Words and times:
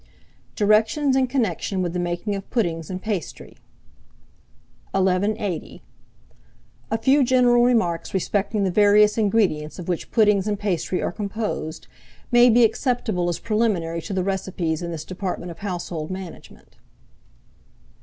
DIRECTIONS 0.55 1.15
IN 1.15 1.27
CONNECTION 1.27 1.83
WITH 1.83 1.93
THE 1.93 1.99
MAKING 1.99 2.33
OF 2.33 2.49
PUDDINGS 2.49 2.89
AND 2.89 3.03
PASTRY. 3.03 3.55
1180. 4.93 5.83
A 6.89 6.97
few 6.97 7.23
general 7.23 7.61
remarks 7.63 8.11
respecting 8.11 8.63
the 8.63 8.71
various 8.71 9.19
ingredients 9.19 9.77
of 9.77 9.87
which 9.87 10.09
puddings 10.09 10.47
and 10.47 10.57
pastry 10.57 11.03
are 11.03 11.11
composed, 11.11 11.85
may 12.31 12.49
be 12.49 12.63
acceptable 12.63 13.29
as 13.29 13.37
preliminary 13.37 14.01
to 14.01 14.13
the 14.13 14.23
recipes 14.23 14.81
in 14.81 14.89
this 14.89 15.05
department 15.05 15.51
of 15.51 15.59
Household 15.59 16.09
Management. 16.09 16.77